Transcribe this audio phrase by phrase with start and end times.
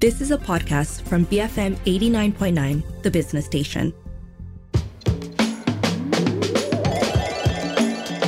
[0.00, 3.92] This is a podcast from BFM 89.9, the business station.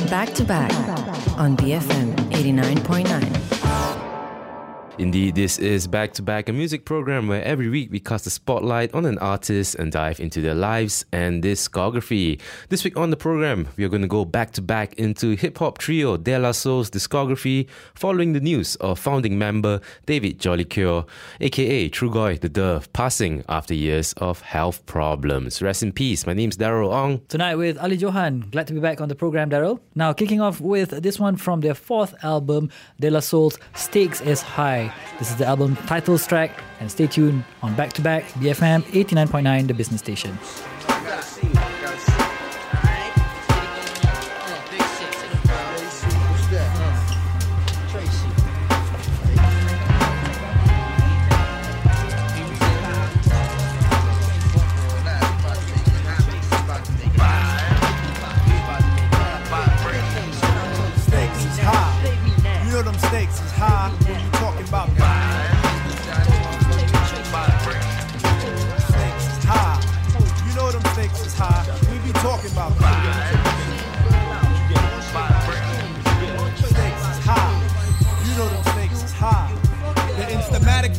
[0.07, 0.71] Back to back
[1.35, 3.42] on BFM 89.9.
[4.99, 8.29] Indeed, this is Back to Back, a music program where every week we cast a
[8.29, 12.39] spotlight on an artist and dive into their lives and discography.
[12.69, 15.57] This week on the program, we are going to go back to back into hip
[15.57, 21.07] hop trio De La Soul's discography following the news of founding member David Jolicoeur,
[21.41, 25.59] aka Trugoy the Dove, passing after years of health problems.
[25.59, 26.27] Rest in peace.
[26.27, 27.19] My name's Daryl Ong.
[27.29, 28.41] Tonight with Ali Johan.
[28.51, 29.79] Glad to be back on the program, Daryl.
[29.95, 34.43] Now, kicking off with this one from their fourth album, De La Soul's Stakes is
[34.43, 34.82] High.
[35.19, 39.67] This is the album titles track, and stay tuned on Back to Back BFM 89.9,
[39.67, 40.37] the business station.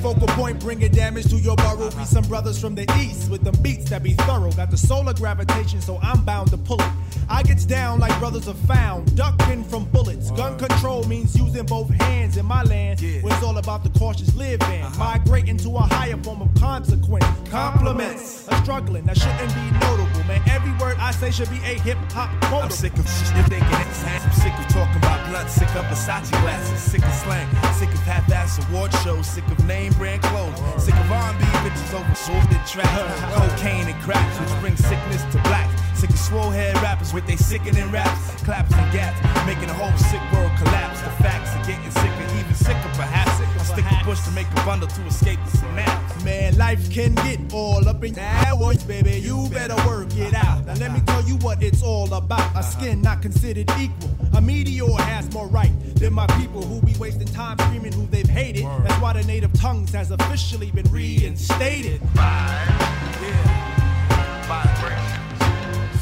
[0.05, 1.87] Focal point bringing damage to your burrow.
[1.87, 2.01] Uh-huh.
[2.01, 4.53] Be some brothers from the east with them beats that be thorough.
[4.53, 6.91] Got the solar gravitation, so I'm bound to pull it.
[7.31, 10.31] I gets down like brothers are found, ducking from bullets.
[10.33, 14.35] Gun control means using both hands in my land, where it's all about the cautious
[14.37, 14.83] living.
[14.83, 14.99] Uh-huh.
[14.99, 17.25] Migrating to a higher form of consequence.
[17.49, 20.43] Compliments are struggling, that shouldn't be notable, man.
[20.49, 22.65] Every word I say should be a hip hop quote.
[22.65, 23.07] I'm sick of
[23.41, 23.61] if they.
[23.61, 28.01] I'm sick of talking about blunt, sick of Versace glasses, sick of slang, sick of
[28.01, 33.21] half-ass award shows, sick of name brand clothes, sick of R&B bitches over sorted tracks,
[33.39, 35.71] cocaine and cracks, which bring sickness to black.
[35.95, 39.97] Sick of swole head rappers with they sickening raps, claps and gaps, making the whole
[40.11, 41.01] sick world collapse.
[41.03, 43.41] The facts are getting sicker, even sicker perhaps.
[43.41, 46.25] I stick a bush to make a bundle to escape the synapse.
[46.25, 49.21] Man, life can get all up in that voice, baby.
[49.21, 50.67] You better work it out.
[50.67, 52.41] Now let me tell you what it's all about.
[52.41, 52.63] A uh-huh.
[52.63, 54.11] skin not considered equal.
[54.35, 58.29] A meteor has more right than my people who be wasting time screaming who they've
[58.29, 58.65] hated.
[58.65, 62.01] That's why the native tongues has officially been reinstated.
[62.15, 62.81] Yeah.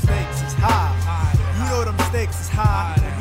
[0.02, 1.32] Stakes is high.
[1.58, 3.11] You know them stakes is high.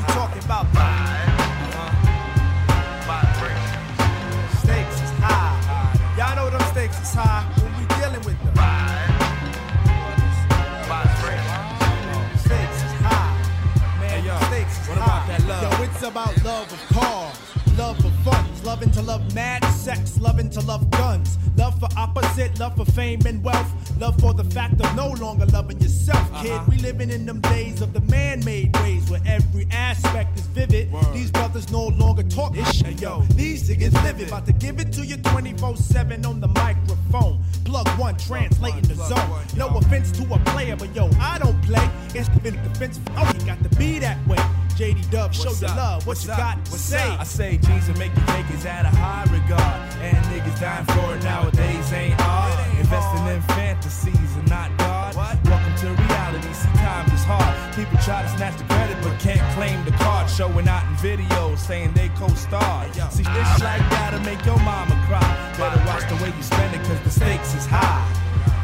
[16.01, 17.37] It's about love of cars.
[17.77, 22.59] Love for funds, loving to love mad sex, loving to love guns, love for opposite,
[22.59, 26.59] love for fame and wealth, love for the fact of no longer loving yourself, kid.
[26.67, 30.91] We living in them days of the man-made ways where every aspect is vivid.
[31.13, 33.21] These brothers no longer talk this shit, yo.
[33.35, 37.39] These niggas living, about to give it to you 24/7 on the microphone.
[37.63, 39.29] Plug one, translating the zone.
[39.55, 41.87] No offense to a player, but yo, I don't play.
[42.15, 42.99] It's been defense.
[43.15, 44.39] Oh, you got to be that way.
[44.81, 46.01] JD Dub, show your love.
[46.01, 46.39] What What's you up?
[46.39, 47.07] got to What's say?
[47.13, 47.19] up?
[47.19, 49.77] I say jeans and make you take is at a high regard.
[50.01, 52.57] And niggas dying for it nowadays ain't hard.
[52.79, 55.13] Investing in fantasies and not God.
[55.13, 56.51] Welcome to reality.
[56.57, 57.53] See, times is hard.
[57.75, 60.27] People try to snatch the credit but can't claim the card.
[60.27, 62.89] Showing out in videos saying they co-starred.
[63.13, 65.21] See, this like that'll make your mama cry.
[65.61, 68.01] Better watch the way you spend it cause the stakes is high.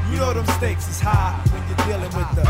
[0.10, 2.42] You know them stakes is high when you're dealing with the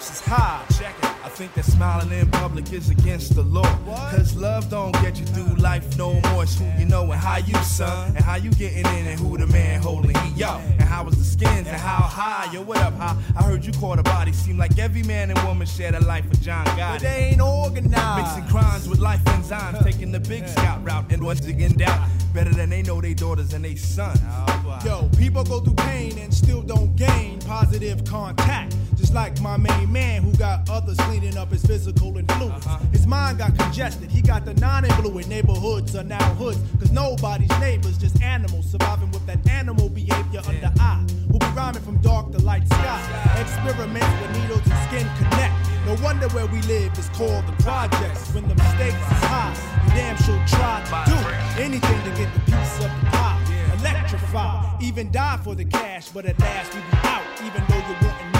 [0.00, 0.64] Man, is high.
[0.78, 1.04] Check it.
[1.04, 3.70] I think that smiling in public is against the law.
[4.10, 6.44] Cause love don't get you through life no more.
[6.44, 8.16] It's who you know and how you son.
[8.16, 10.36] And how you getting in and who the man holding heat.
[10.38, 12.50] Yo, and how was the skins and how high.
[12.50, 13.14] Yo, what up, high?
[13.36, 14.32] I heard you caught a body.
[14.32, 18.22] Seem like every man and woman share the life of John But they ain't organized.
[18.22, 22.54] Mixing crimes with life enzymes, taking the big scout route, and once again doubt better
[22.54, 24.18] than they know they daughters and they sons.
[24.24, 28.74] Oh, Yo, people go through pain and still don't gain positive contact.
[29.00, 32.66] Just like my main man who got others cleaning up his physical influence.
[32.66, 32.84] Uh-huh.
[32.92, 34.10] His mind got congested.
[34.10, 36.58] He got the non-influent neighborhoods are now hoods.
[36.78, 41.02] Cause nobody's neighbors, just animals surviving with that animal behavior under eye.
[41.30, 43.00] We'll be rhyming from dark to light sky.
[43.40, 45.54] Experiments where needles and skin connect.
[45.86, 48.34] No wonder where we live is called the projects.
[48.34, 49.56] When the mistakes is high,
[49.86, 51.16] you damn sure try to do
[51.58, 53.40] anything to get the piece of the pie.
[53.78, 58.10] Electrify, even die for the cash, but at last we be out, even though you're
[58.12, 58.39] wanting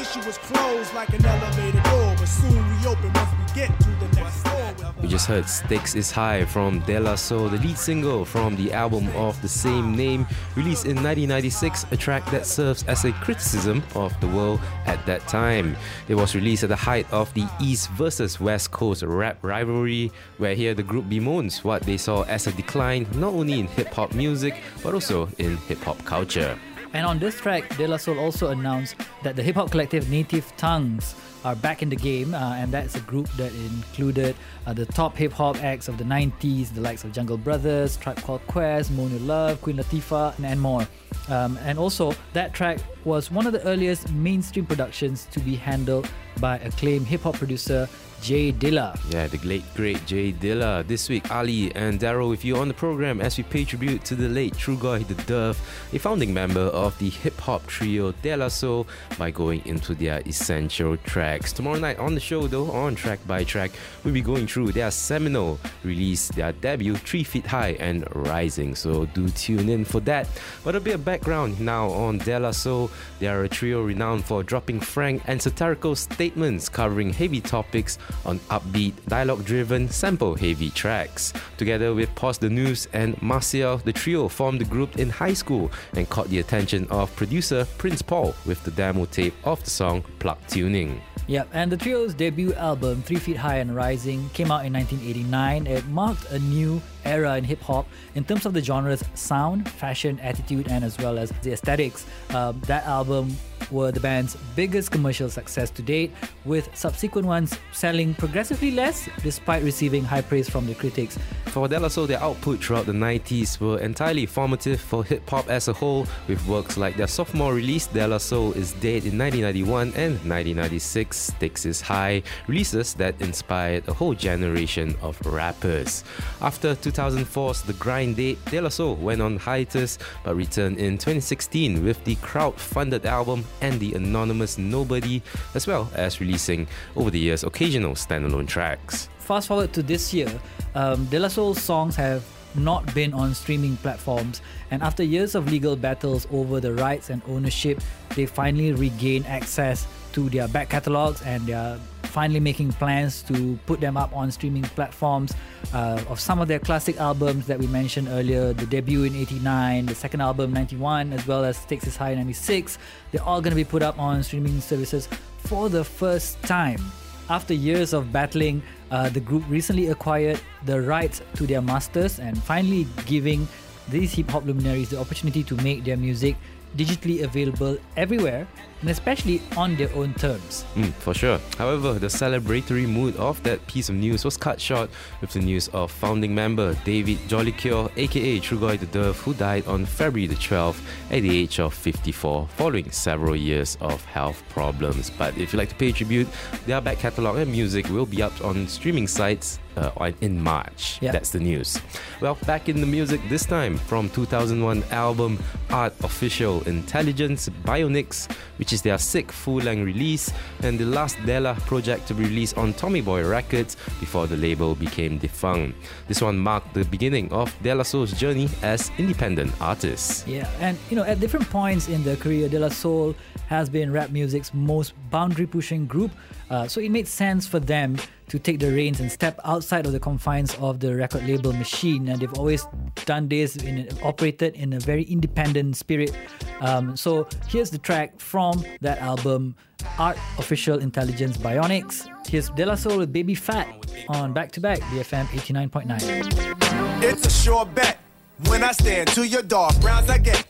[0.00, 3.90] issue was closed like an elevator door, but soon we open once we get to
[4.00, 4.94] the next floor.
[5.02, 8.72] We just heard Stakes is High from De La Soul, the lead single from the
[8.72, 10.26] album of the same name,
[10.56, 15.26] released in 1996, a track that serves as a criticism of the world at that
[15.28, 15.76] time.
[16.08, 20.54] It was released at the height of the East versus West Coast rap rivalry, where
[20.54, 24.14] here the group bemoans what they saw as a decline not only in hip hop
[24.14, 26.58] music but also in hip hop culture.
[26.92, 30.52] And on this track, De La Soul also announced that the hip hop collective Native
[30.56, 31.14] Tongues
[31.44, 34.34] are back in the game, uh, and that's a group that included
[34.66, 38.20] uh, the top hip hop acts of the 90s, the likes of Jungle Brothers, Tribe
[38.22, 40.86] Called Quest, Monie Love, Queen Latifah, and, and more.
[41.28, 46.10] Um, and also, that track was one of the earliest mainstream productions to be handled
[46.40, 47.88] by acclaimed hip hop producer
[48.22, 48.98] J Dilla.
[49.10, 50.86] Yeah, the late great J Dilla.
[50.86, 54.14] This week, Ali and Daryl with you on the program as we pay tribute to
[54.14, 55.58] the late Trugoy the Dove,
[55.92, 58.86] a founding member of the hip hop trio De La Soul,
[59.18, 61.52] by going into their essential tracks.
[61.52, 63.70] Tomorrow night on the show, though, on track by track,
[64.04, 68.74] we'll be going through their seminal release, their debut, Three Feet High and Rising.
[68.74, 70.28] So do tune in for that.
[70.62, 72.90] But a bit of background now on De La Soul.
[73.18, 78.38] They are a trio renowned for dropping frank and satirical statements covering heavy topics on
[78.50, 81.32] upbeat, dialogue driven, sample heavy tracks.
[81.56, 86.28] Together with Posdnuos and Marcial, the trio formed the group in high school and caught
[86.28, 91.00] the attention of producer Prince Paul with the demo tape of the song Plug Tuning.
[91.30, 95.68] Yep, and the trio's debut album, Three Feet High and Rising, came out in 1989.
[95.68, 97.86] It marked a new era in hip hop
[98.16, 102.04] in terms of the genre's sound, fashion, attitude, and as well as the aesthetics.
[102.30, 103.36] Um, that album
[103.70, 106.12] were the band's biggest commercial success to date,
[106.44, 111.18] with subsequent ones selling progressively less despite receiving high praise from the critics.
[111.46, 115.48] For De La Soul, their output throughout the 90s were entirely formative for hip hop
[115.48, 119.18] as a whole, with works like their sophomore release, De La Soul is Dead in
[119.18, 126.04] 1991 and 1996, Stakes is High, releases that inspired a whole generation of rappers.
[126.40, 131.84] After 2004's The Grind date, De La Soul went on hiatus but returned in 2016
[131.84, 135.22] with the crowd-funded album and the anonymous Nobody,
[135.54, 136.66] as well as releasing
[136.96, 139.08] over the years occasional standalone tracks.
[139.18, 140.30] Fast forward to this year,
[140.74, 142.24] um, De La Soul's songs have
[142.54, 147.22] not been on streaming platforms, and after years of legal battles over the rights and
[147.28, 147.80] ownership,
[148.16, 151.78] they finally regained access to their back catalogs and they're
[152.10, 155.32] finally making plans to put them up on streaming platforms
[155.72, 159.86] uh, of some of their classic albums that we mentioned earlier the debut in 89
[159.86, 162.78] the second album 91 as well as Stakes is High 96
[163.12, 165.08] they're all going to be put up on streaming services
[165.38, 166.80] for the first time.
[167.28, 172.36] After years of battling uh, the group recently acquired the rights to their masters and
[172.42, 173.46] finally giving
[173.88, 176.36] these hip hop luminaries the opportunity to make their music
[176.76, 178.46] digitally available everywhere
[178.80, 180.64] and especially on their own terms.
[180.74, 181.38] Mm, for sure.
[181.58, 184.90] However, the celebratory mood of that piece of news was cut short
[185.20, 189.84] with the news of founding member David Jolicoeur, aka Trugoy the Dove, who died on
[189.84, 190.80] February the 12th
[191.10, 195.10] at the age of 54 following several years of health problems.
[195.10, 196.28] But if you'd like to pay tribute,
[196.66, 200.98] their back catalogue and music will be up on streaming sites uh, in March.
[201.00, 201.12] Yeah.
[201.12, 201.80] That's the news.
[202.20, 205.38] Well, back in the music this time from 2001 album
[205.70, 210.32] Art Official Intelligence Bionics, which is their sixth full-length release
[210.62, 214.36] and the last De La project to be released on Tommy Boy Records before the
[214.36, 215.76] label became defunct.
[216.08, 220.26] This one marked the beginning of De La Soul's journey as independent artists.
[220.26, 223.14] Yeah, and you know, at different points in their career, De La Soul
[223.50, 226.12] has been rap music's most boundary-pushing group,
[226.50, 227.96] uh, so it made sense for them
[228.28, 232.08] to take the reins and step outside of the confines of the record label machine.
[232.08, 232.64] And they've always
[233.06, 236.16] done this, in, operated in a very independent spirit.
[236.60, 239.56] Um, so here's the track from that album,
[239.98, 242.06] Art Official Intelligence Bionix.
[242.28, 243.66] Here's De La Soul with Baby Fat
[244.08, 247.02] on Back to Back, BFM 89.9.
[247.02, 247.98] It's a sure bet.
[248.46, 250.46] When I stand to your dark browns, I get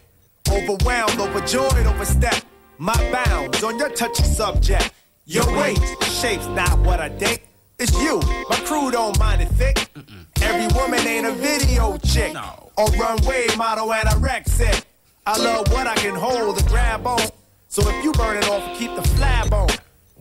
[0.50, 2.44] overwhelmed, overjoyed, overstep
[2.80, 4.92] my bounds on your touchy subject.
[5.26, 7.46] Your weight, shape's not what I think.
[7.78, 8.20] It's you.
[8.48, 9.76] My crew don't mind it thick.
[9.94, 10.24] Mm-mm.
[10.40, 12.32] Every woman ain't a video chick.
[12.32, 12.72] No.
[12.78, 14.84] Or runway model at a rec anorexic.
[15.26, 17.20] I love what I can hold and grab on.
[17.68, 19.68] So if you burn it off, keep the flab on.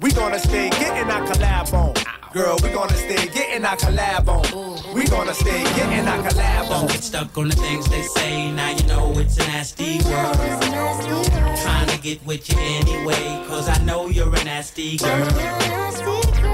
[0.01, 1.94] We gonna stay getting our collab on.
[2.32, 4.94] Girl, we gonna stay getting our collab on.
[4.94, 6.70] We gonna stay getting our collab on.
[6.70, 8.50] Don't get stuck on the things they say.
[8.51, 10.38] Now you know it's a nasty world.
[11.62, 13.44] Trying to get with you anyway.
[13.48, 15.27] Cause I know you're a nasty girl.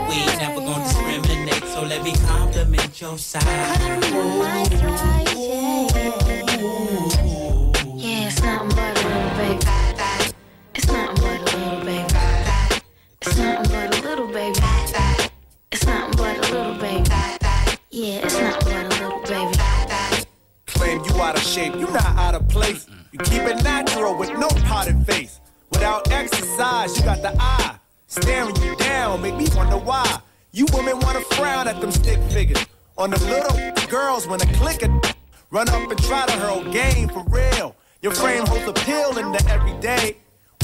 [0.09, 1.65] We ain't never gonna discriminate.
[1.65, 3.43] So let me compliment your side.
[7.95, 9.84] Yeah, it's nothing but a little baby.
[13.27, 14.59] It's nothing but a little baby.
[15.71, 17.09] It's nothing but a little baby.
[17.89, 20.27] Yeah, it's not but a little baby.
[20.67, 22.85] Claim you out of shape, you not out of place.
[23.11, 25.39] You keep it natural with no potted face.
[25.71, 27.77] Without exercise, you got the eye.
[28.05, 30.19] Staring you down, make me wonder why.
[30.51, 32.63] You women wanna frown at them stick figures.
[32.95, 35.01] On the little girls when a click a
[35.49, 37.75] run up and try to hurl game for real.
[38.03, 40.17] Your frame holds appeal in the everyday.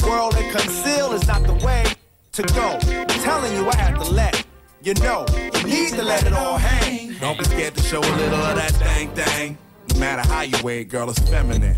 [0.06, 1.96] World and conceal is not the way
[2.32, 2.78] to go.
[2.86, 4.44] I'm telling you, I have to let
[4.82, 5.26] you know.
[5.34, 7.14] You need to let it all hang.
[7.20, 9.58] Don't be scared to show a little of that thing thing.
[9.92, 11.76] No matter how you weigh girl, it's feminine.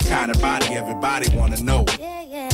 [0.00, 1.84] Kind of body everybody wanna know.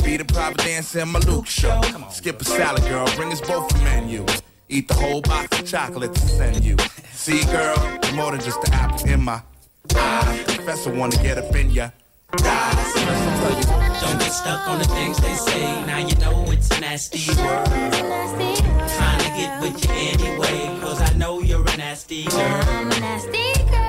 [0.03, 1.81] Be the private dancer in my Luke show.
[2.11, 4.23] Skip a salad, girl, bring us both a menu.
[4.69, 6.77] Eat the whole box of chocolate to send you.
[7.11, 9.41] See, girl, you're more than just the apple in my
[9.95, 10.43] eye.
[10.45, 11.89] Professor wanna get up in ya.
[12.37, 12.83] Die.
[12.93, 13.60] So.
[14.01, 15.85] Don't get stuck on the things they say.
[15.85, 17.67] Now you know it's a nasty world.
[17.67, 22.89] Trying to get with you anyway, cause I know you're a nasty girl.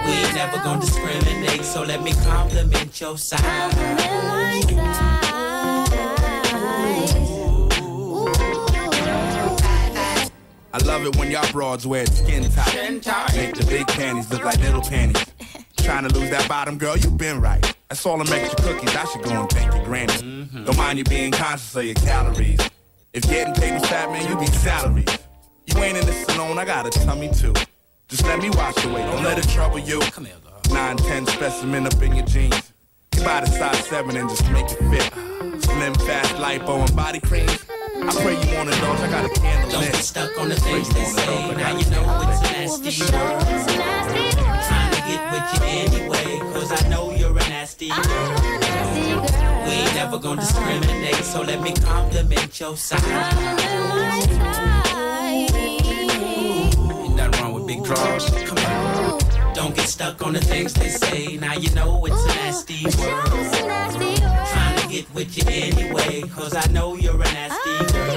[0.05, 3.41] We ain't never gonna discriminate, so let me compliment your side.
[10.75, 12.75] I love it when y'all broads wear skin tight.
[13.35, 15.25] Make the big panties look like little panties.
[15.79, 17.72] Trying to lose that bottom, girl, you been right.
[17.93, 18.97] That's all them extra cookies.
[18.97, 20.15] I should go and thank your granny.
[20.15, 20.65] Mm-hmm.
[20.65, 22.59] Don't mind you being conscious of your calories.
[23.13, 25.05] If getting paid was fat, man, you be salary.
[25.67, 27.53] You ain't in this alone, I got a tummy too.
[28.09, 30.01] Just let me wash away, don't let it trouble you.
[30.01, 30.75] Come here, girl.
[30.75, 32.73] 9, 10 specimen up in your jeans.
[33.15, 35.63] You buy the size 7 and just make it fit.
[35.63, 37.47] Slim, fast, lipo, and body cream.
[37.47, 39.93] I pray you want indulge, I got a candle Don't lit.
[39.93, 41.55] get stuck on the things they say.
[41.57, 43.43] Now you know it's a nasty world.
[44.67, 47.22] Trying to get with you anyway, cause I know you're a
[47.81, 47.89] nasty.
[49.65, 53.03] We ain't never gonna discriminate, so let me compliment your side.
[56.91, 58.29] Ain't nothing wrong with big draws.
[58.31, 59.19] Come on.
[59.55, 61.37] Don't get stuck on the things they say.
[61.37, 63.27] Now you know it's a nasty world.
[64.53, 68.17] Trying to get with you anyway, cause I know you're a nasty girl.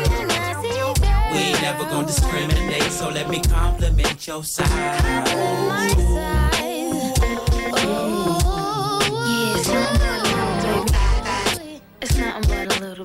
[1.31, 6.44] We ain't never gonna discriminate, so let me compliment your side.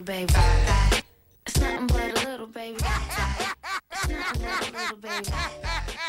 [0.01, 0.33] Little baby.
[1.47, 2.77] It's nothing but a little baby.
[3.93, 5.29] It's nothing but a little baby.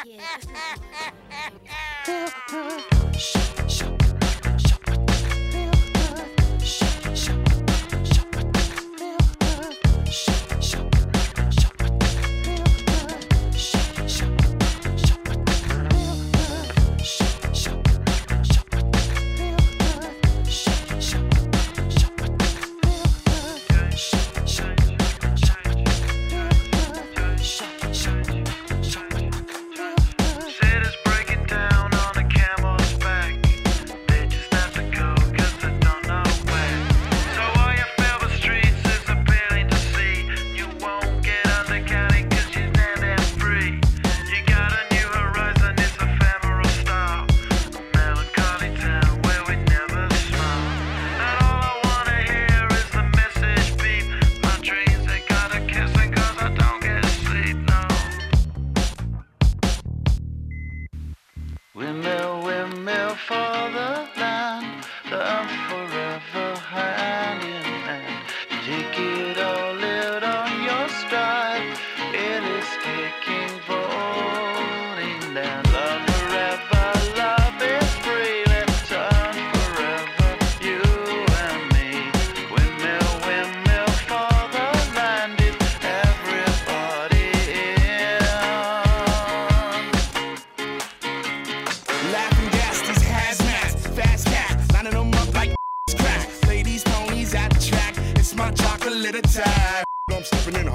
[0.05, 0.83] Yeah, it's nothing
[1.29, 2.90] but a little baby.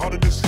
[0.06, 0.46] In harder this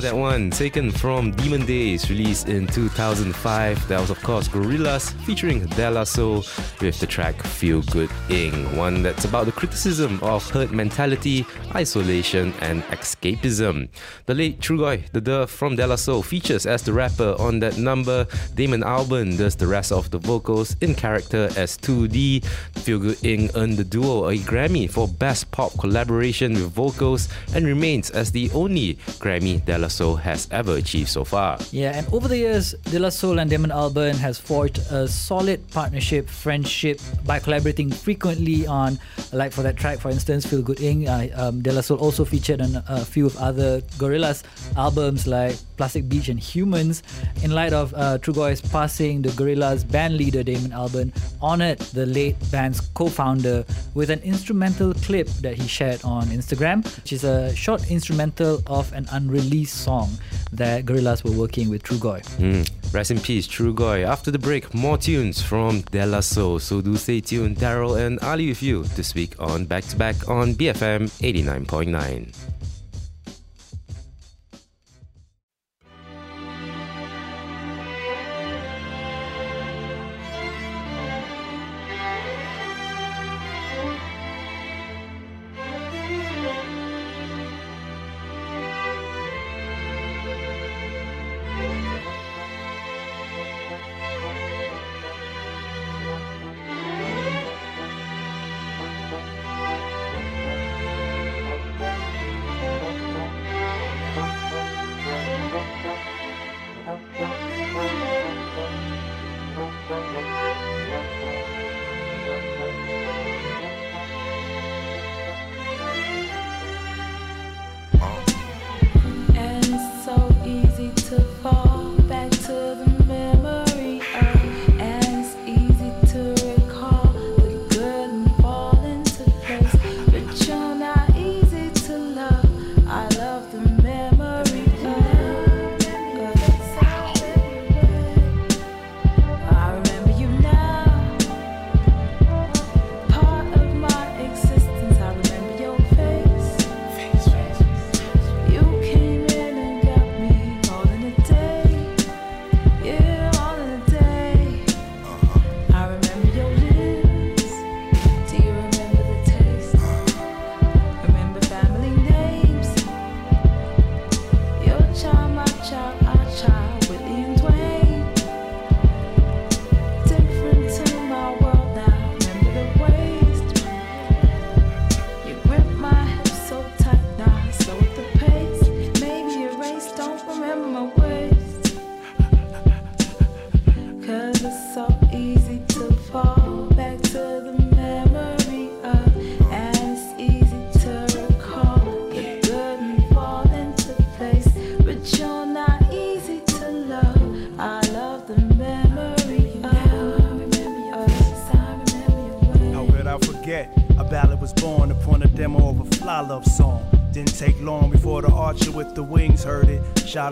[0.00, 3.88] That one, taken from Demon Days, released in 2005.
[3.88, 6.36] That was, of course, Gorillaz featuring De La Soul
[6.80, 12.54] with the track Feel Good Inc, one that's about the criticism of herd mentality, isolation,
[12.60, 13.90] and escapism.
[14.24, 17.76] The late Trugoy, the Dove from De La Soul, features as the rapper on that
[17.76, 18.26] number.
[18.54, 22.42] Damon Albarn does the rest of the vocals in character as 2D.
[22.76, 27.66] Feel Good Inc earned the duo a Grammy for Best Pop Collaboration with Vocals and
[27.66, 31.58] remains as the only Grammy De Soul has ever achieved so far.
[31.70, 35.60] Yeah, and over the years, De La Soul and Damon Albarn has forged a solid
[35.70, 38.98] partnership, friendship by collaborating frequently on,
[39.32, 40.80] like for that track, for instance, Feel Good.
[40.80, 44.44] Uh, um, De La Soul also featured on a few of other Gorillaz
[44.76, 47.02] albums like Plastic Beach and Humans.
[47.42, 52.36] In light of uh, Trugoy's passing, the Gorillaz band leader Damon Albarn honored the late
[52.50, 57.90] band's co-founder with an instrumental clip that he shared on Instagram, which is a short
[57.90, 60.10] instrumental of an unreleased song
[60.52, 62.20] that Gorillaz were working with Trugoy.
[62.38, 62.68] Mm.
[62.92, 64.04] Rest in peace, Trugoy.
[64.04, 66.58] After the break, more tunes from De La Soul.
[66.58, 67.56] So do stay tuned.
[67.56, 72.49] Daryl and Ali with you to speak on Back to Back on BFM 89.9.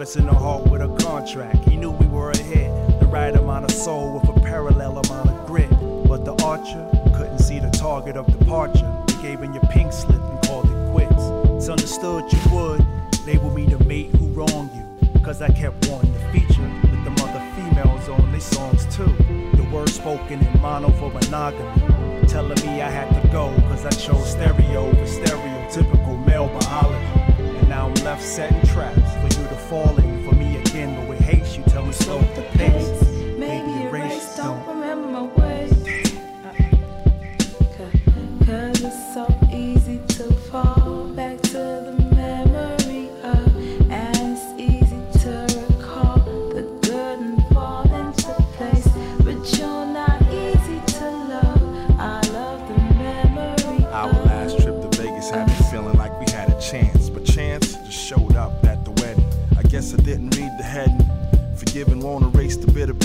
[0.03, 0.29] us in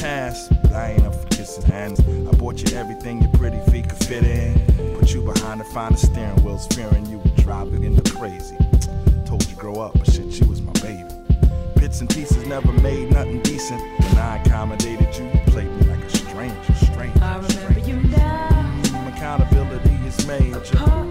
[0.04, 2.02] past, but I ain't up for kissing hands.
[2.02, 4.54] I bought you everything your pretty feet could fit in.
[5.00, 8.58] Put you behind the finest steering wheels, fearing you would drive it into crazy.
[9.26, 11.08] Told you grow up, but shit, you was my baby.
[11.78, 13.80] Bits and pieces never made nothing decent.
[13.80, 17.24] When I accommodated you, you played me like a stranger, stranger.
[17.24, 19.10] I remember you now.
[19.16, 21.03] Accountability is major.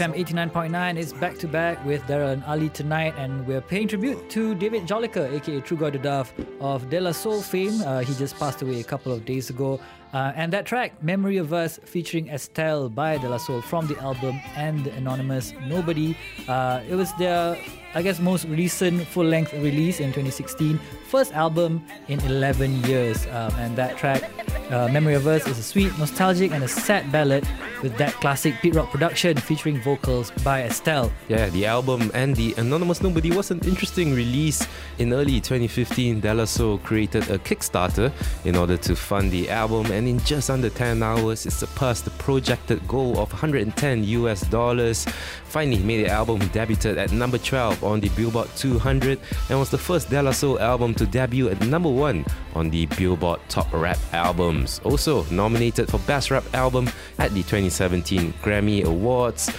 [0.00, 4.30] BFM 89.9 is back to back with Daryl and Ali tonight, and we're paying tribute
[4.30, 7.82] to David Jolicoeur, aka Trugoy the Dove of De La Soul fame.
[7.82, 9.78] Uh, he just passed away a couple of days ago.
[10.12, 13.96] Uh, and that track, Memory of Us, featuring Estelle by De La Soul from the
[13.98, 16.16] album and the Anonymous Nobody.
[16.48, 17.56] Uh, it was their,
[17.94, 23.26] I guess, most recent full length release in 2016, first album in 11 years.
[23.26, 24.28] Um, and that track,
[24.70, 27.46] uh, Memory of Us, is a sweet, nostalgic, and a sad ballad
[27.82, 31.10] with that classic Pete Rock production featuring vocals by Estelle.
[31.28, 34.66] Yeah, the album and the Anonymous Nobody was an interesting release.
[34.98, 38.12] In early 2015, De La Soul created a Kickstarter
[38.44, 42.10] in order to fund the album, and in just under 10 hours, it surpassed the
[42.12, 45.04] projected goal of 110 US dollars.
[45.44, 49.78] Finally, made the album debuted at number 12 on the Billboard 200 and was the
[49.78, 53.98] first De La Soul album to debut at number 1 on the Billboard Top Rap
[54.12, 54.80] Albums.
[54.84, 59.50] Also nominated for Best Rap Album at the 2017 Grammy Awards.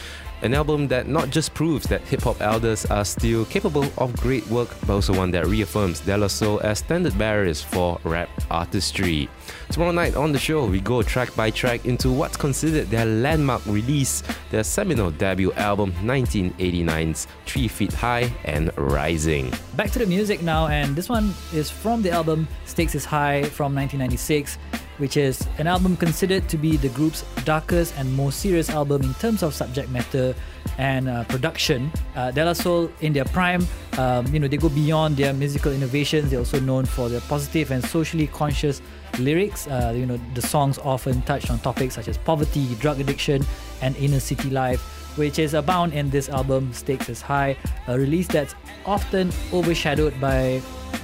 [0.43, 4.45] An album that not just proves that hip hop elders are still capable of great
[4.47, 9.29] work, but also one that reaffirms De La Soul as standard bearers for rap artistry.
[9.71, 13.65] Tomorrow night on the show, we go track by track into what's considered their landmark
[13.65, 19.49] release, their seminal debut album 1989's Three Feet High and Rising.
[19.77, 23.43] Back to the music now, and this one is from the album Stakes is High
[23.43, 24.57] from 1996,
[24.97, 29.13] which is an album considered to be the group's darkest and most serious album in
[29.15, 30.35] terms of subject matter
[30.79, 31.89] and uh, production.
[32.17, 33.65] Uh, De La Soul, in their prime,
[33.97, 36.29] um, you know, they go beyond their musical innovations.
[36.29, 38.81] They're also known for their positive and socially conscious
[39.21, 39.67] lyrics.
[39.67, 43.45] Uh, you know, the songs often touch on topics such as poverty, drug addiction,
[43.81, 47.57] and inner city life which is abound in this album Stakes is High,
[47.87, 48.55] a release that's
[48.85, 50.61] often overshadowed by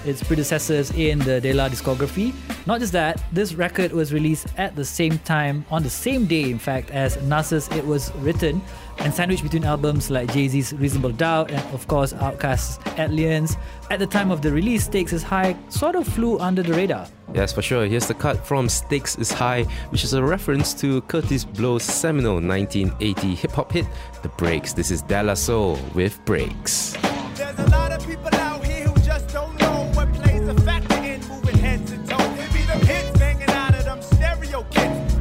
[0.07, 2.33] its predecessors in the De La discography.
[2.65, 6.49] Not just that, this record was released at the same time, on the same day,
[6.49, 8.61] in fact, as Nas's It Was Written,
[8.99, 13.57] and sandwiched between albums like Jay Z's Reasonable Doubt and, of course, Outkast's ATLiens.
[13.89, 17.07] At the time of the release, Stakes is High sort of flew under the radar.
[17.33, 17.85] Yes, for sure.
[17.85, 22.41] Here's the cut from Stakes is High, which is a reference to Kurtis Blow's seminal
[22.41, 23.85] 1980 hip hop hit,
[24.23, 24.73] The Breaks.
[24.73, 26.95] This is De La Soul with Breaks.
[27.35, 28.66] There's a lot of people out here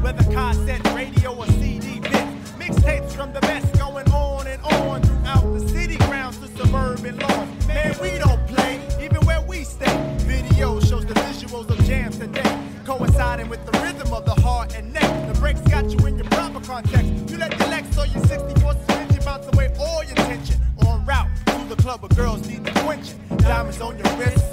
[0.06, 2.52] whether cassette, radio, or CD bits.
[2.60, 7.66] Mixtapes from the best going on and on throughout the city grounds to suburban lawns.
[7.66, 9.96] Man, we don't play, even where we stay.
[10.18, 14.92] Video shows the visuals of jams today, coinciding with the rhythm of the heart and
[14.92, 15.10] neck.
[15.26, 17.10] The breaks got you in your proper context.
[17.28, 20.60] You let the Lex or your 64 suspension bounce away all your tension.
[20.86, 23.18] On route to the club where girls need the quenching.
[23.38, 24.44] Diamonds on your wrist,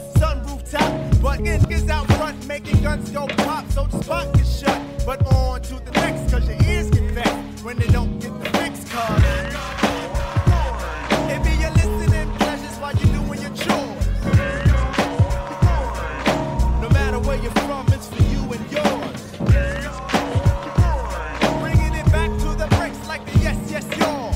[0.73, 4.81] top, but niggas out front making guns go pop, so the spot gets shut.
[5.05, 8.49] But on to the next, cause your ears get vexed when they don't get the
[8.57, 9.23] fix, cause
[11.31, 14.05] it be your listening pleasures while you're doing your chores.
[16.81, 19.21] No matter where you're from, it's for you and yours.
[21.61, 24.35] Bringing it back to the breaks like the yes, yes, yours.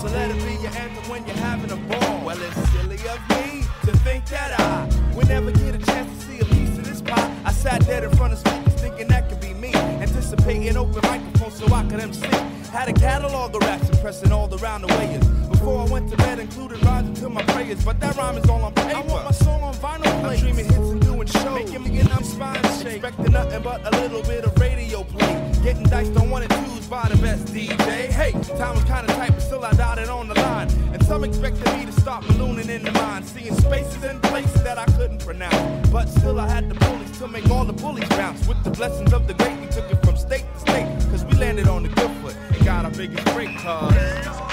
[0.00, 1.97] So let it be your anthem when you're having a ball.
[2.28, 6.26] Well, it's silly of me to think that I would never get a chance to
[6.26, 7.34] see a piece of this pie.
[7.46, 9.72] I sat dead in front of speakers thinking that could be me.
[9.74, 12.26] Anticipating open microphones so I could MC.
[12.70, 15.18] Had a catalog of raps impressing all around the way.
[15.48, 17.82] Before I went to bed, included rhymes into my prayers.
[17.82, 18.94] But that rhyme is all on paper.
[18.94, 20.34] I want my song on vinyl play.
[20.34, 21.54] I'm dreaming hits and shows.
[21.54, 23.04] Making me get I'm spine shake.
[23.04, 25.52] Expecting nothing but a little bit of radio play.
[25.62, 28.10] Getting diced on one and twos by the best DJ.
[28.10, 30.68] Hey, time was kinda tight, but still I dotted on the line.
[30.92, 33.26] And some expected me to start ballooning in the mind.
[33.26, 35.88] Seeing spaces and places that I couldn't pronounce.
[35.90, 38.46] But still I had the bullies to make all the bullies bounce.
[38.46, 41.10] With the blessings of the great, we took it from state to state.
[41.10, 44.47] Cause we landed on the good foot and got our biggest break cause.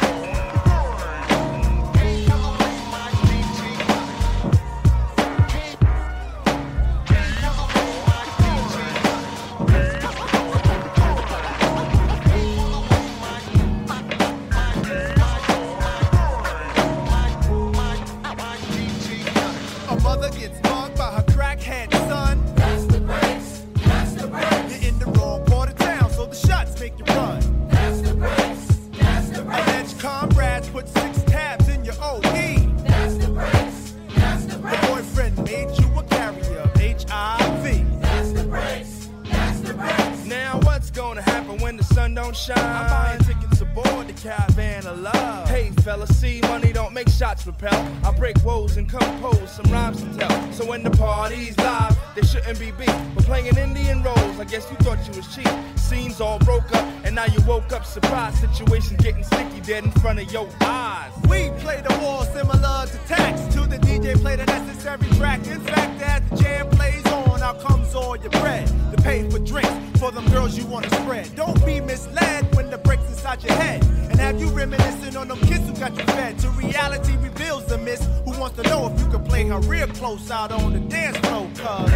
[46.95, 47.75] Make shots repel.
[48.05, 50.53] I break woes and compose some rhymes to tell.
[50.53, 52.95] So when the party's live, they shouldn't be beat.
[53.13, 55.49] But playing Indian roles, I guess you thought you was cheap.
[55.75, 58.38] Scenes all broke up, and now you woke up surprised.
[58.38, 61.12] Situation getting sticky dead in front of your eyes.
[61.29, 63.53] We play the war similar to tax.
[63.55, 65.45] To the DJ play the necessary track.
[65.47, 68.67] In fact, as the jam plays on, out comes all your bread.
[68.91, 71.36] To pay for drinks for them girls you wanna spread.
[71.36, 73.84] Don't be misled when the breaks inside your head.
[74.10, 76.39] And have you reminiscing on them kids who got you fed?
[76.39, 78.01] To reality reveals the miss.
[78.25, 81.17] Who wants to know if you can play her real close out on the dance
[81.17, 81.47] floor?
[81.63, 81.91] Cause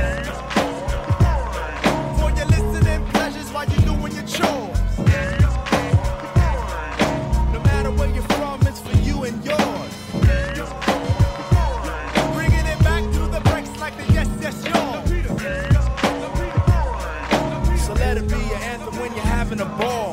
[2.19, 4.79] for your listening pleasures while you're doing your chores.
[7.53, 9.58] No matter where you're from, it's for you and yours.
[19.79, 20.08] Ball.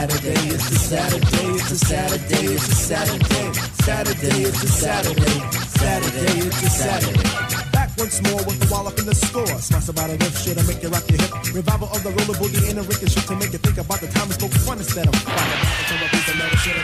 [0.00, 0.48] Saturday.
[0.48, 3.52] It's a Saturday, it's a Saturday, it's a Saturday.
[3.84, 5.40] Saturday, it's a Saturday.
[5.76, 7.70] Saturday, it's a Saturday.
[7.70, 9.44] Back once more with the wallop in the score.
[9.60, 11.52] Smash about a riff shit and make you rock your hip.
[11.52, 14.08] Revival of the roller boogie in a ricochet shit to make you think about the
[14.08, 15.12] time we spoke fun instead of.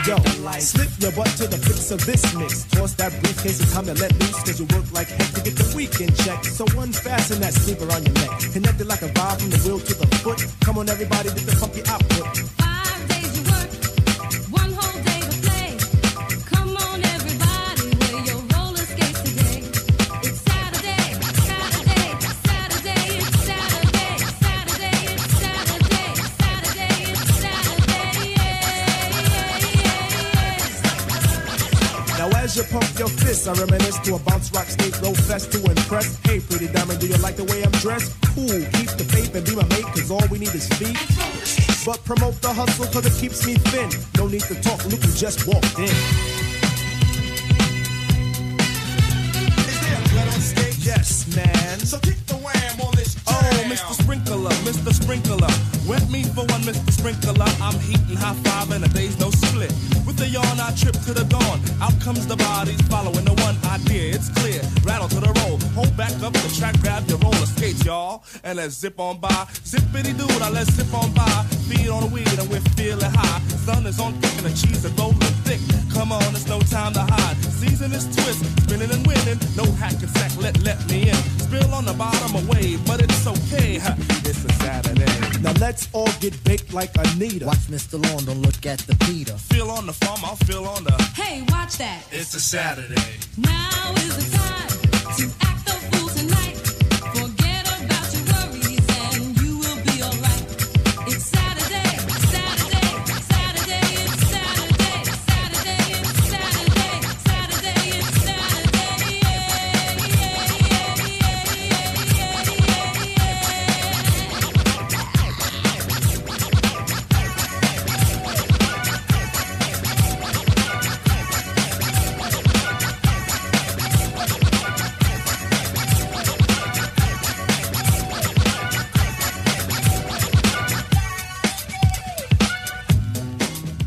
[0.05, 0.21] Yo,
[0.61, 2.69] slip your butt to the fix of this mix.
[2.69, 4.45] Toss that briefcase, it's time to let loose.
[4.45, 6.45] Cause you work like heck to get the weekend check.
[6.45, 8.53] So unfasten that sleeper on your neck.
[8.53, 10.45] Connected like a vibe from the wheel to the foot.
[10.61, 12.56] Come on, everybody, get the funky output.
[32.59, 35.59] As you pump your fists, I reminisce to a bounce rock skate roll fest to
[35.59, 36.16] impress.
[36.25, 38.14] Hey, pretty diamond, do you like the way I'm dressed?
[38.35, 40.97] Cool, keep the faith and be my mate, cause all we need is feet.
[41.85, 43.90] But promote the hustle cause it keeps me thin.
[44.16, 45.97] No need to talk, look who just walked in.
[50.87, 51.81] Yes, man.
[51.81, 54.06] So kick the wham on this Oh, Mr.
[54.07, 54.95] Sprinkler, Mr.
[54.95, 55.51] Sprinkler.
[55.88, 56.92] Wet me for one, Mr.
[56.92, 57.51] Sprinkler.
[57.61, 59.73] I'm heating high five and a day's no split.
[60.07, 61.59] With the yawn, I trip to the dawn.
[61.83, 64.14] Out comes the bodies following the one idea.
[64.14, 64.62] It's clear.
[64.85, 65.59] Rattle to the roll.
[65.75, 68.23] Hold back up the track, grab your roller skates, y'all.
[68.45, 69.42] And let's zip on by.
[69.66, 71.27] Zippity doo, I let's zip on by.
[71.66, 73.40] Feed on the weed and we're feeling high.
[73.66, 75.59] Sun is on thick and the cheese is rolling thick.
[75.92, 77.37] Come on, it's no time to hide.
[77.42, 79.40] Season is twist, spinning and winning.
[79.57, 81.16] No hack and sack, let let me in.
[81.42, 83.81] Spill on the bottom away, but it's okay.
[83.97, 85.41] Huh, It's a Saturday.
[85.43, 87.47] Now let's all get baked like Anita.
[87.47, 88.03] Watch Mr.
[88.03, 89.35] Lawn, don't look at the Peter.
[89.35, 90.93] Feel on the farm, I'll feel on the.
[91.15, 92.03] Hey, watch that.
[92.11, 93.19] It's a Saturday.
[93.37, 94.36] Now is the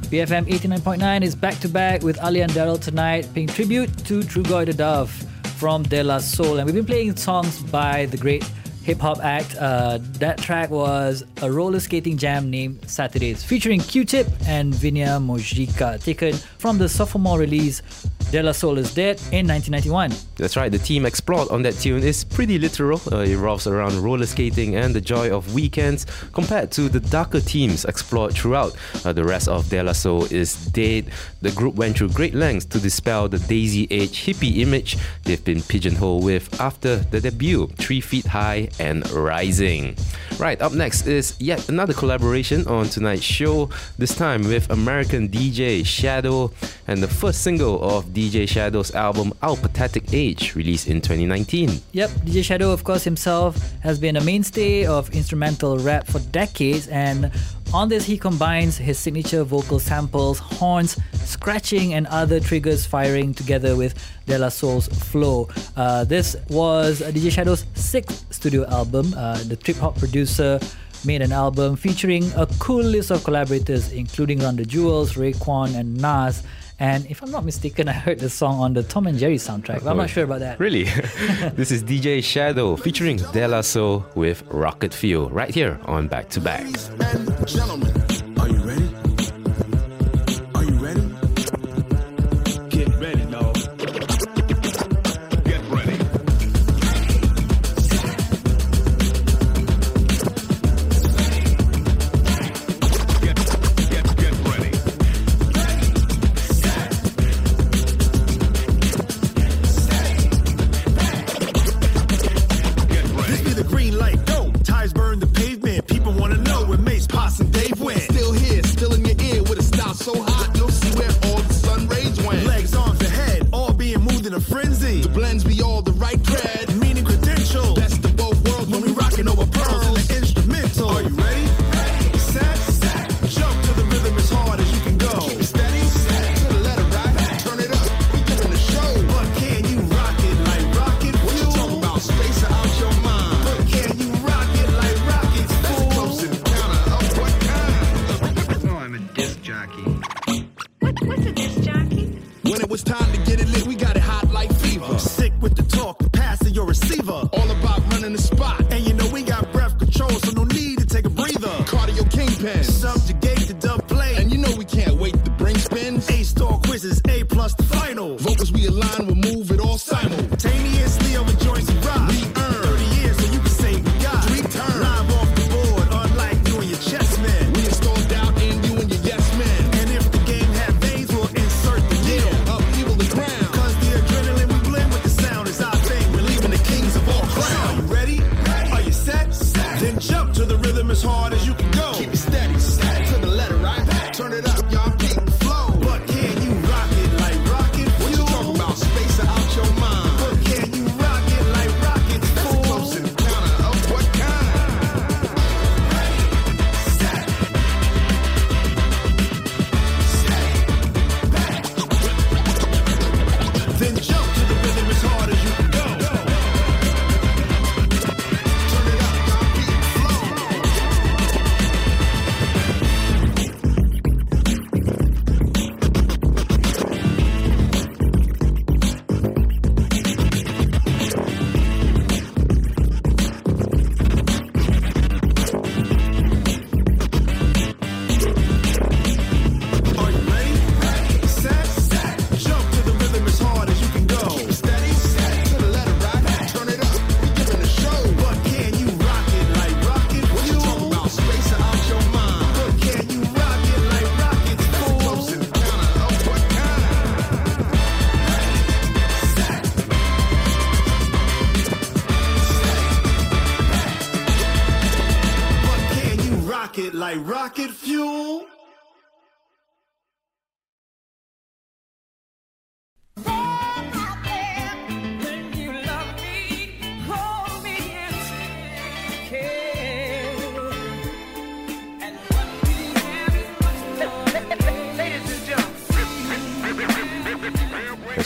[0.10, 4.66] BFM 89.9 is back to back with Ali and Daryl tonight, paying tribute to Trugoy
[4.66, 5.12] the Dove
[5.60, 6.58] from De La Soul.
[6.58, 8.44] And we've been playing songs by the great
[8.82, 9.56] hip hop act.
[9.58, 15.20] Uh, that track was a roller skating jam named Saturdays, featuring Q Tip and Vinia
[15.22, 17.84] Mojica, taken from the sophomore release
[18.32, 20.14] De La Soul is Dead in 1991.
[20.36, 23.02] That's right, the team explored on that tune is pretty literal.
[23.12, 27.40] Uh, it revolves around roller skating and the joy of weekends compared to the darker
[27.40, 28.76] themes explored throughout.
[29.04, 31.06] Uh, the rest of De La Soul is dead.
[31.42, 35.64] The group went through great lengths to dispel the Daisy Age hippie image they've been
[35.64, 39.98] pigeonholed with after the debut, Three Feet High and Rising.
[40.38, 45.86] Right, up next is yet another collaboration on tonight's show, this time with American DJ
[45.86, 46.52] Shadow
[46.88, 51.80] and the first single of DJ Shadow's album Our Pathetic Age, released in 2019.
[51.94, 56.90] Yep, DJ Shadow, of course, himself has been a mainstay of instrumental rap for decades,
[56.90, 57.32] and
[57.74, 63.78] on this, he combines his signature vocal samples, horns, scratching, and other triggers firing together
[63.78, 65.48] with De La Soul's flow.
[65.78, 69.14] Uh, this was DJ Shadow's sixth studio album.
[69.16, 70.60] Uh, the trip hop producer
[71.06, 76.44] made an album featuring a cool list of collaborators, including the Jewels, Raekwon, and Nas.
[76.80, 79.84] And if I'm not mistaken, I heard the song on the Tom and Jerry soundtrack,
[79.84, 80.60] but I'm not sure about that.
[80.60, 80.84] Really?
[81.56, 86.30] this is DJ Shadow featuring De La Soul with Rocket Fuel right here on Back
[86.30, 86.66] to Back.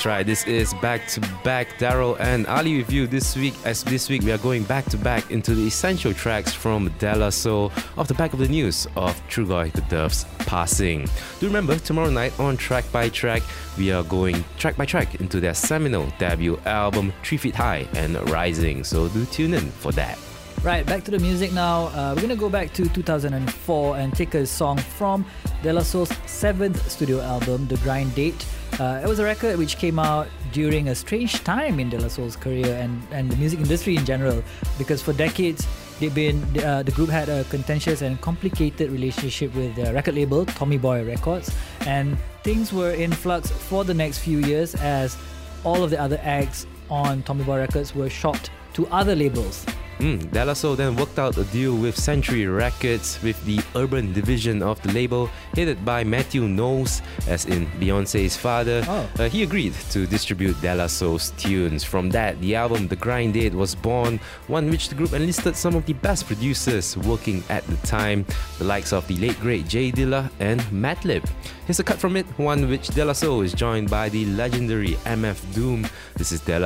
[0.06, 0.26] Right.
[0.26, 1.80] This is back to back.
[1.80, 3.54] Daryl and Ali you this week.
[3.64, 7.16] As this week we are going back to back into the essential tracks from De
[7.16, 11.08] La Soul off the back of the news of Trugoy the Dove's passing.
[11.40, 13.44] Do remember tomorrow night on Track by Track
[13.78, 18.30] we are going track by track into their seminal debut album Three Feet High and
[18.30, 18.84] Rising.
[18.84, 20.20] So do tune in for that.
[20.64, 21.88] Right, back to the music now.
[21.88, 25.26] Uh, we're gonna go back to 2004 and take a song from
[25.62, 28.46] De La Soul's seventh studio album, The Grind Date.
[28.80, 32.08] Uh, it was a record which came out during a strange time in De La
[32.08, 34.44] Soul's career and, and the music industry in general,
[34.80, 35.68] because for decades
[36.00, 40.44] they've been uh, the group had a contentious and complicated relationship with their record label
[40.46, 41.52] Tommy Boy Records,
[41.82, 45.18] and things were in flux for the next few years as
[45.64, 49.66] all of the other acts on Tommy Boy Records were shopped to other labels.
[50.04, 54.92] Mm, then worked out a deal with Sanctuary Records with the urban division of the
[54.92, 58.84] label, headed by Mathew Knowles, as in Beyonce's father.
[58.86, 59.10] Oh.
[59.18, 60.90] Uh, he agreed to distribute De
[61.38, 61.86] tunes.
[61.86, 65.74] From that, the album The Grind Date was born, one which the group enlisted some
[65.74, 68.26] of the best producers working at the time,
[68.58, 71.24] the likes of the late great J Dilla and Madlib.
[71.66, 75.88] Here's a cut from it, one which De is joined by the legendary MF Doom.
[76.18, 76.60] This is De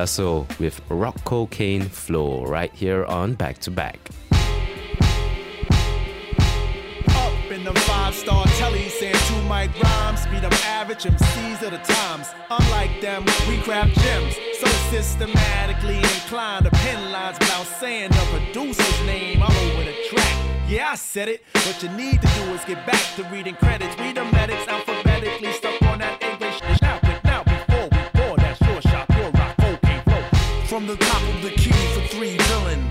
[0.58, 3.98] with Rock Co.Kane Flow right here on Back to Back.
[7.10, 10.44] Up in the five star telly, saying two mic rhymes, beat
[10.88, 12.28] average MCs of the times.
[12.50, 16.70] Unlike them, we craft gems, so systematically inclined to
[17.10, 20.36] lines without saying the producer's name over the track.
[20.68, 21.42] Yeah, I said it.
[21.52, 23.98] What you need to do is get back to reading credits.
[23.98, 26.60] Read the medics alphabetically, stuck on that English.
[26.80, 29.56] Now, now, before we that shot, rock,
[30.04, 30.22] flow.
[30.66, 32.87] From the top of the key for three villain.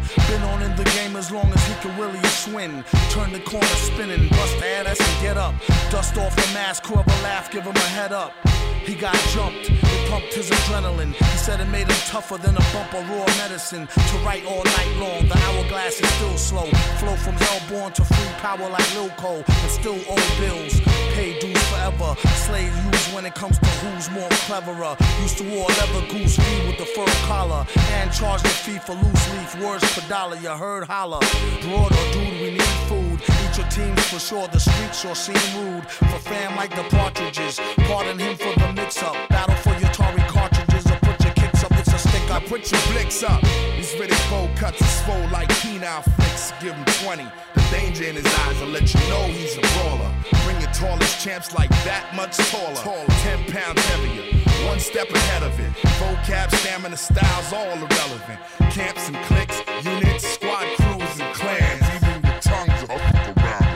[0.77, 2.83] The game as long as he can really swing.
[3.09, 5.55] Turn the corner spinning, bust the ass and get up.
[5.89, 8.46] Dust off the mask, whoever laugh, give him a head up.
[8.87, 11.13] He got jumped, it pumped his adrenaline.
[11.13, 13.85] He said it made him tougher than a bump of raw medicine.
[13.85, 16.71] To write all night long, the hourglass is still slow.
[16.99, 20.79] Flow from hellborn to free power like Lil Cole, and still owe bills.
[21.15, 22.15] Pay dues forever.
[22.47, 24.95] Slave used when it comes to who's more cleverer.
[25.21, 28.93] Used to wore leather goose fee with the fur collar, and charge the fee for
[28.93, 30.37] loose leaf words per dollar.
[30.37, 31.19] You heard holler.
[31.61, 33.19] Broad or dude, we need food.
[33.43, 34.47] Eat your teams for sure.
[34.47, 35.85] The streets sure seem rude.
[35.89, 37.59] For fam like the partridges.
[37.87, 39.29] Pardon him for the mix up.
[39.29, 41.71] Battle for your Tory cartridges or put your kicks up.
[41.73, 42.43] It's a stick up.
[42.45, 43.41] Put your blicks up.
[43.75, 46.51] These Riddick Bowe cuts is swole like penile flicks.
[46.61, 47.23] Give him 20.
[47.55, 50.11] The danger in his eyes will let you know he's a brawler.
[50.45, 53.05] Bring your tallest champs like that much taller.
[53.21, 54.23] 10 pounds heavier.
[54.67, 55.71] One step ahead of it.
[55.99, 58.39] Vocab, stamina, styles, all irrelevant.
[58.71, 61.83] Camps and cliques, units, squad crews, and clans.
[61.95, 63.67] Even your tongues are up around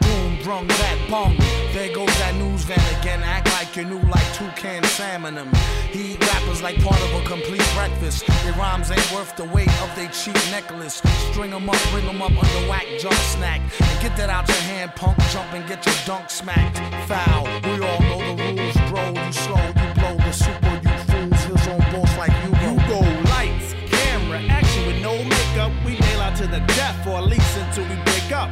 [0.00, 1.36] Boom, brung that bong.
[1.72, 3.22] There goes that news van again.
[3.70, 5.48] Like you knew like toucan salmon them.
[5.92, 8.26] He eat rappers like part of a complete breakfast.
[8.42, 11.00] Their rhymes ain't worth the weight of their cheap necklace.
[11.30, 13.60] String 'em up, bring 'em up under whack jump snack.
[13.80, 15.18] And get that out your hand, punk.
[15.30, 16.78] Jump and get your dunk smacked.
[17.06, 17.44] Foul.
[17.62, 19.04] We all know the rules, bro.
[19.10, 21.42] You slow, you blow the super, you fools.
[21.50, 22.70] His own boss like you go.
[22.70, 23.00] You go
[23.30, 25.70] lights, camera, action with no makeup.
[25.84, 28.50] We nail out to the death, or at least until we break up.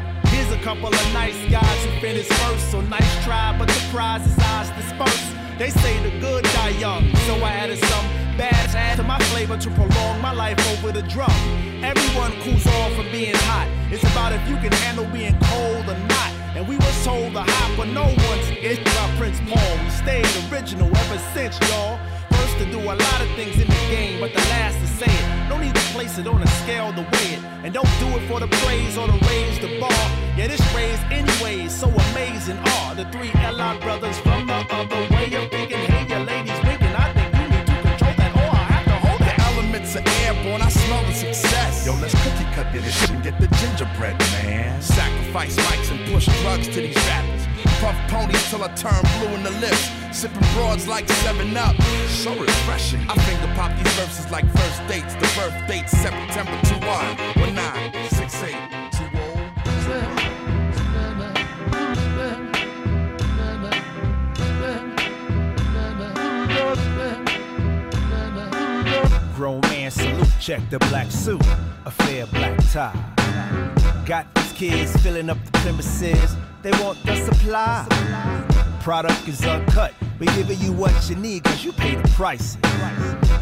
[0.59, 4.37] A couple of nice guys who finished first, so nice try, but the prize is
[4.51, 5.33] ours dispersed.
[5.57, 8.07] They say the good die young, so I added some
[8.37, 11.31] bad to my flavor to prolong my life over the drum.
[11.85, 13.69] Everyone cools off from being hot.
[13.93, 16.31] It's about if you can handle being cold or not.
[16.57, 19.79] And we was told the hot, but no one's it's by Prince Paul.
[19.85, 22.01] We stayed original ever since, y'all.
[22.59, 25.49] To do a lot of things in the game, but the last to say it.
[25.49, 27.43] No need to place it on a scale to weigh it.
[27.63, 29.93] And don't do it for the praise or to raise the bar.
[30.37, 35.31] Yeah, this raise anyways, so amazing are the three LI brothers from the other way
[35.39, 35.79] of thinking.
[35.87, 36.95] Hey, your ladies winking.
[36.99, 39.55] I think you need to control that, or I have to hold The that.
[39.55, 41.87] elements are airborne, I smell the success.
[41.87, 44.83] Yo, let's cookie cut this shit and get the gingerbread, man.
[44.83, 47.38] Sacrifice mics and push drugs to these rappers.
[47.81, 49.91] Puff ponies till I turn blue in the lips.
[50.13, 51.77] Sipping broads like 7 Up.
[52.09, 53.01] So refreshing.
[53.09, 55.15] I finger pop these verses like first dates.
[55.15, 57.55] The birth date September 21.
[57.55, 58.57] 19, 68,
[58.93, 59.19] 20.
[69.37, 71.41] Grown man salute, check the black suit,
[71.85, 72.93] a fair black tie.
[74.05, 77.87] Got these kids filling up the premises, they want the supply.
[78.81, 82.57] Product is uncut, we giving you what you need cause you pay the price.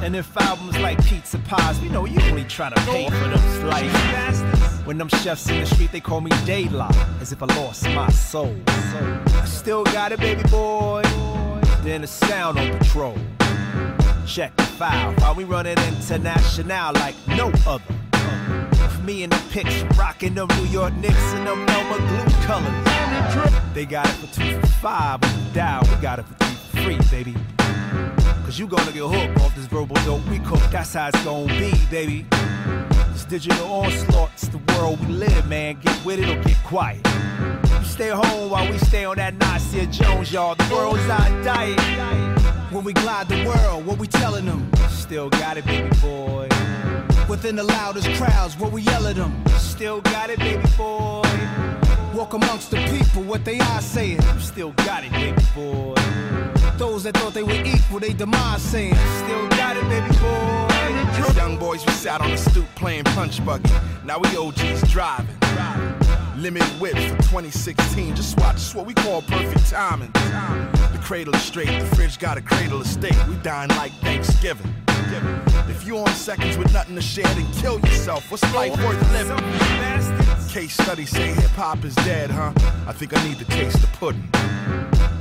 [0.02, 3.60] And if albums like pizza pies, we know you only trying to pay for them
[3.60, 4.86] slices.
[4.86, 8.10] When them chefs in the street, they call me daylight, as if I lost my
[8.10, 8.56] soul.
[8.66, 11.02] I still got it, baby boy.
[11.82, 13.16] Then the sound on patrol.
[14.26, 15.12] Check the file.
[15.14, 18.05] While we running international like no other.
[19.06, 23.54] Me in the picture, rocking them New York Knicks and them Elmer glue colors.
[23.72, 25.82] They got it for two for five the dial.
[25.84, 27.36] We got it for three for free, baby.
[28.44, 30.58] Cause you gonna get hooked off this verbal dope we cook.
[30.72, 32.26] That's how it's gonna be, baby.
[33.12, 35.78] This digital onslaught, it's the world we live, man.
[35.80, 37.06] Get with it or get quiet.
[37.06, 40.56] You stay home while we stay on that Nasir Jones, y'all.
[40.56, 41.78] The world's our diet.
[42.72, 44.68] When we glide the world, what we telling them?
[44.88, 46.48] Still got it, baby boy.
[47.28, 49.44] Within the loudest crowds, where we yell at them?
[49.58, 51.22] Still got it, baby boy.
[52.14, 54.20] Walk amongst the people, what they are saying.
[54.38, 55.94] Still got it, baby boy.
[56.78, 58.94] Those that thought they were equal, they demise saying.
[59.24, 61.34] Still got it, baby boy.
[61.34, 63.70] Young boys, we sat on the stoop playing punch buggy.
[64.04, 65.36] Now we OGs driving.
[66.36, 68.14] Limit whip for 2016.
[68.14, 70.12] Just watch, this what we call perfect timing.
[70.12, 73.16] The cradle is straight, the fridge got a cradle of steak.
[73.28, 74.72] We dine like Thanksgiving.
[75.68, 78.30] If you on seconds with nothing to share, then kill yourself.
[78.30, 79.36] What's life worth living?
[80.48, 82.52] Case studies say hip hop is dead, huh?
[82.86, 84.28] I think I need to taste the pudding.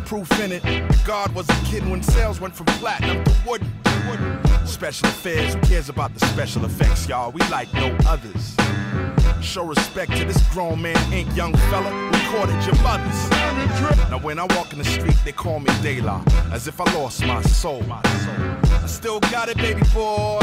[0.05, 0.63] Proof in it,
[1.05, 3.71] God wasn't kidding when sales went from platinum to wooden.
[4.65, 7.31] Special affairs, who cares about the special effects, y'all?
[7.31, 8.55] We like no others.
[9.41, 13.29] Show respect to this grown man, ink young fella, recorded your mothers.
[14.09, 16.85] Now when I walk in the street, they call me De La, as if I
[16.95, 17.83] lost my soul.
[17.89, 20.39] I still got it, baby boy.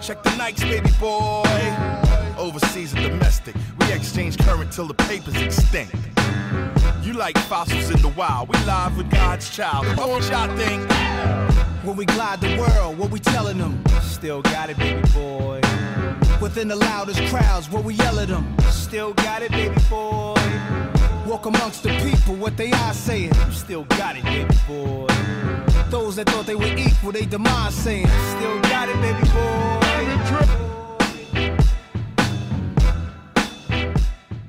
[0.00, 1.42] Check the Nikes, baby boy.
[2.38, 5.94] Overseas and domestic, we exchange current till the paper's extinct.
[7.02, 9.86] You like fossils in the wild, we live with God's child.
[9.96, 10.90] Don't y'all think?
[11.84, 13.82] When we glide the world, what we telling them?
[14.02, 15.60] Still got it, baby boy.
[16.42, 18.56] Within the loudest crowds, where we yell at them?
[18.68, 20.34] Still got it, baby boy.
[21.24, 23.32] Walk amongst the people, what they are saying.
[23.52, 25.06] Still got it, baby boy.
[25.88, 28.08] Those that thought they were equal, they demise saying.
[28.36, 29.82] Still got it, baby boy.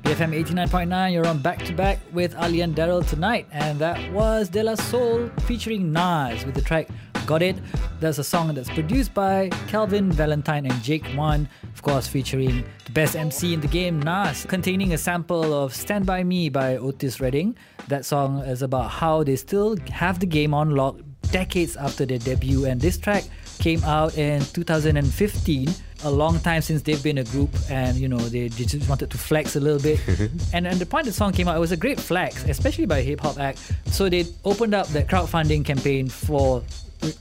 [0.03, 4.49] BFM 89.9, you're on back to back with Ali and Daryl tonight, and that was
[4.49, 6.87] De La Soul featuring Nas with the track
[7.25, 7.55] Got It.
[7.99, 12.91] That's a song that's produced by Calvin Valentine and Jake One, of course, featuring the
[12.91, 17.21] best MC in the game, Nas, containing a sample of Stand By Me by Otis
[17.21, 17.55] Redding.
[17.87, 20.97] That song is about how they still have the game on lock
[21.31, 23.23] decades after their debut, and this track
[23.59, 25.69] came out in 2015
[26.05, 29.09] a long time since they've been a group and you know they, they just wanted
[29.09, 29.99] to flex a little bit
[30.53, 32.97] and and the point the song came out it was a great flex especially by
[32.97, 36.61] a hip-hop act so they opened up that crowdfunding campaign for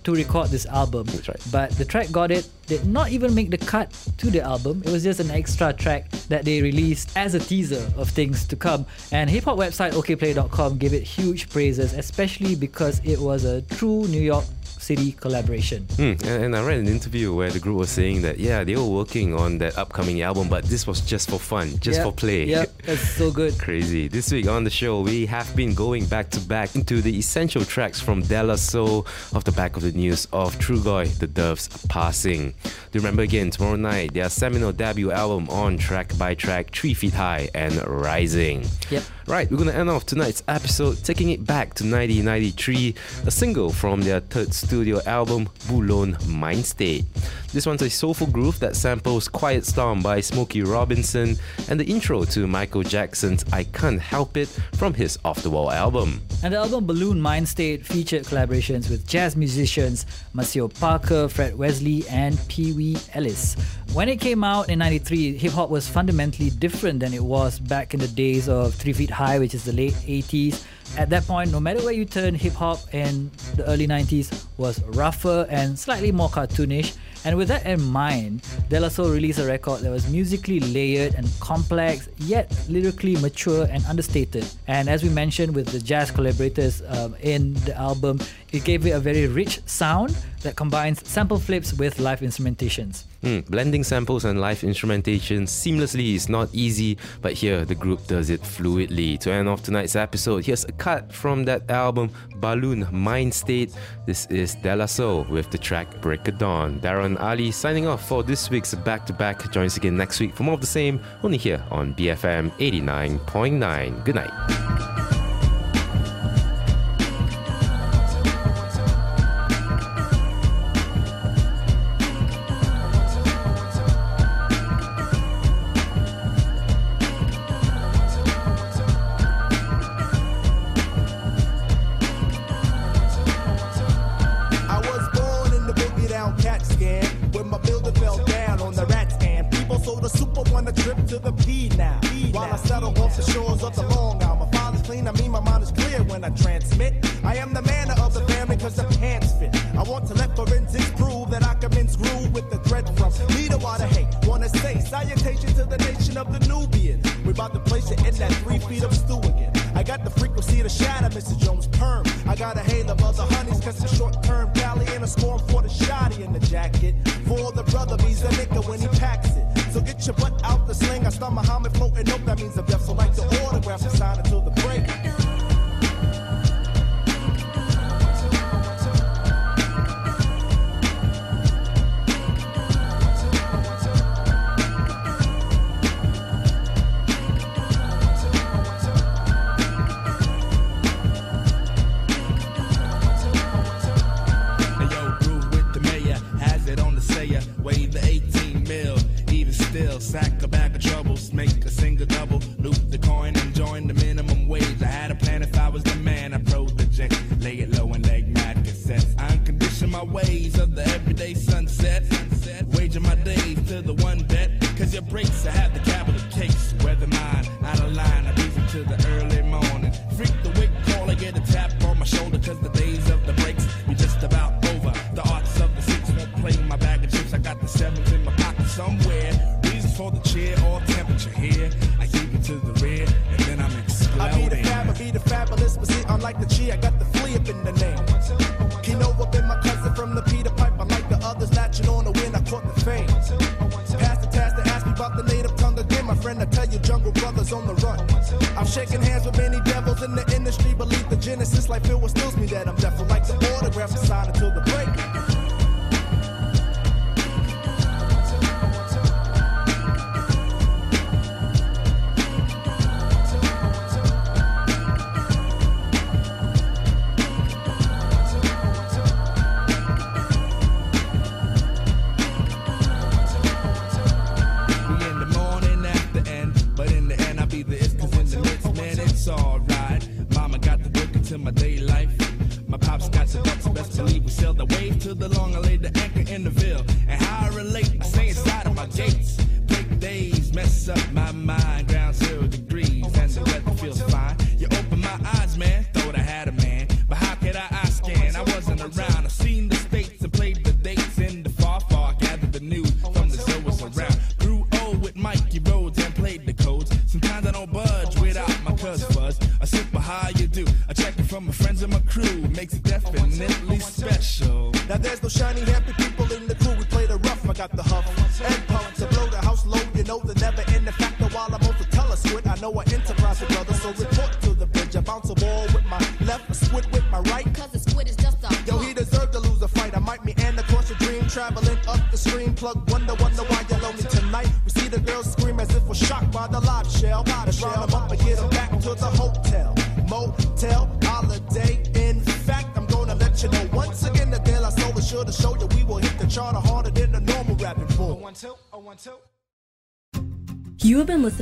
[0.05, 1.05] to record this album.
[1.07, 1.43] That's right.
[1.51, 2.49] but the track got it.
[2.67, 4.83] Did not even make the cut to the album.
[4.85, 8.57] It was just an extra track that they released as a teaser of things to
[8.57, 8.87] come.
[9.11, 14.07] And hip hop website okplay.com gave it huge praises especially because it was a true
[14.09, 14.45] new york
[14.83, 18.39] city collaboration Hmm, and, and I read an interview where the group was saying that
[18.39, 21.99] yeah they were working on that upcoming album, but this was just for fun, just
[21.99, 22.45] Yep, for play.
[22.45, 24.09] yep that's so good Crazy.
[24.09, 27.65] This week on the show, we have been going back to back into the essential
[27.65, 31.27] tracks from De La Soul off the back of the news of True Trugoy, the
[31.29, 32.55] Doves passing.
[32.91, 37.15] Do remember again, tomorrow night, their seminal debut album on track by track, Three Feet
[37.15, 38.65] High and Rising.
[38.91, 39.03] Yep.
[39.27, 42.95] Right, we're gonna end off tonight's episode taking it back to 1993,
[43.25, 47.05] a single from their third studio album, Buhloone Mindstate.
[47.53, 51.37] This one's a soulful groove that samples Quiet Storm by Smokey Robinson
[51.69, 55.71] and the intro to Michael Jackson's I Can't Help It from his Off the Wall
[55.71, 56.23] album.
[56.43, 62.39] And the album Buhloone Mindstate featured collaborations with jazz musicians Maceo Parker, Fred Wesley, and
[62.49, 63.55] Pee Wee Ellis.
[63.93, 67.93] When it came out in 93, hip hop was fundamentally different than it was back
[67.93, 70.65] in the days of Three Feet High, which is the late 80s.
[70.99, 74.83] At that point, no matter where you turn, hip hop in the early 90s was
[74.85, 76.97] rougher and slightly more cartoonish.
[77.25, 81.15] And with that in mind, De La Soul released a record that was musically layered
[81.15, 84.45] and complex, yet lyrically mature and understated.
[84.67, 88.19] And as we mentioned with the jazz collaborators um, in the album,
[88.51, 93.05] it gave it a very rich sound that combines sample flips with live instrumentations.
[93.23, 98.31] Hmm, blending samples and live instrumentation seamlessly is not easy, but here the group does
[98.31, 99.19] it fluidly.
[99.21, 103.77] To end off tonight's episode, here's a cut from that album, Buhloone Mindstate.
[104.07, 106.81] This is De La Soul with the track Break of Dawn.
[106.81, 109.51] Darren Ali signing off for this week's Back to Back.
[109.53, 114.05] Join us again next week for more of the same, only here on BFM 89.9.
[114.05, 115.22] Good night.